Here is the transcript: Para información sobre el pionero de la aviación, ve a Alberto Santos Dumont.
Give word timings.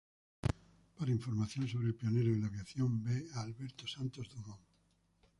Para 0.97 1.11
información 1.11 1.67
sobre 1.67 1.89
el 1.89 1.93
pionero 1.93 2.31
de 2.31 2.39
la 2.39 2.47
aviación, 2.47 3.03
ve 3.03 3.27
a 3.35 3.41
Alberto 3.41 3.85
Santos 3.87 4.29
Dumont. 4.33 4.59